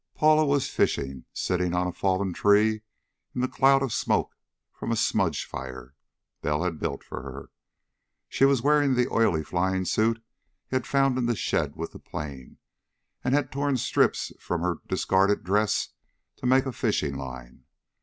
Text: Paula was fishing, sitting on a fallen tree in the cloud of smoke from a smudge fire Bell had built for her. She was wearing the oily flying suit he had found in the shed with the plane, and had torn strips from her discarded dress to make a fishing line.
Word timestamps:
Paula 0.15 0.43
was 0.47 0.67
fishing, 0.67 1.25
sitting 1.31 1.75
on 1.75 1.85
a 1.85 1.91
fallen 1.93 2.33
tree 2.33 2.81
in 3.35 3.41
the 3.41 3.47
cloud 3.47 3.83
of 3.83 3.93
smoke 3.93 4.35
from 4.73 4.91
a 4.91 4.95
smudge 4.95 5.45
fire 5.45 5.93
Bell 6.41 6.63
had 6.63 6.79
built 6.79 7.03
for 7.03 7.21
her. 7.21 7.51
She 8.27 8.43
was 8.43 8.63
wearing 8.63 8.95
the 8.95 9.07
oily 9.13 9.43
flying 9.43 9.85
suit 9.85 10.17
he 10.65 10.75
had 10.75 10.87
found 10.87 11.19
in 11.19 11.27
the 11.27 11.35
shed 11.35 11.75
with 11.75 11.91
the 11.91 11.99
plane, 11.99 12.57
and 13.23 13.35
had 13.35 13.51
torn 13.51 13.77
strips 13.77 14.31
from 14.39 14.61
her 14.61 14.79
discarded 14.87 15.43
dress 15.43 15.89
to 16.37 16.47
make 16.47 16.65
a 16.65 16.71
fishing 16.71 17.15
line. 17.15 17.65